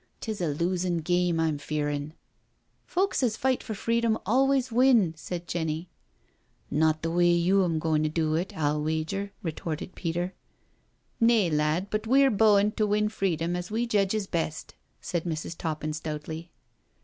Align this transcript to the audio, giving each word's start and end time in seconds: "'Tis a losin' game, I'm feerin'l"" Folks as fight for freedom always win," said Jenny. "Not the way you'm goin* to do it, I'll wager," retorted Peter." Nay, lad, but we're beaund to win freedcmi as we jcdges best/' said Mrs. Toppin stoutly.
"'Tis 0.21 0.41
a 0.41 0.47
losin' 0.47 0.97
game, 0.97 1.39
I'm 1.39 1.59
feerin'l"" 1.59 2.13
Folks 2.87 3.21
as 3.21 3.37
fight 3.37 3.61
for 3.61 3.75
freedom 3.75 4.17
always 4.25 4.71
win," 4.71 5.13
said 5.15 5.47
Jenny. 5.47 5.89
"Not 6.71 7.03
the 7.03 7.11
way 7.11 7.27
you'm 7.29 7.77
goin* 7.77 8.01
to 8.01 8.09
do 8.09 8.33
it, 8.33 8.51
I'll 8.57 8.81
wager," 8.83 9.31
retorted 9.43 9.93
Peter." 9.93 10.33
Nay, 11.19 11.51
lad, 11.51 11.91
but 11.91 12.07
we're 12.07 12.31
beaund 12.31 12.75
to 12.77 12.87
win 12.87 13.09
freedcmi 13.09 13.55
as 13.55 13.69
we 13.69 13.85
jcdges 13.87 14.27
best/' 14.27 14.73
said 15.01 15.23
Mrs. 15.23 15.55
Toppin 15.55 15.93
stoutly. 15.93 16.51